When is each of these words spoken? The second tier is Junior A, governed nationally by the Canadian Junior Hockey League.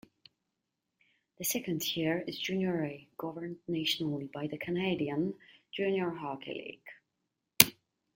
The 1.37 1.43
second 1.43 1.83
tier 1.83 2.23
is 2.25 2.39
Junior 2.39 2.83
A, 2.83 3.07
governed 3.19 3.59
nationally 3.67 4.25
by 4.33 4.47
the 4.47 4.57
Canadian 4.57 5.35
Junior 5.71 6.09
Hockey 6.09 6.81
League. 7.61 7.73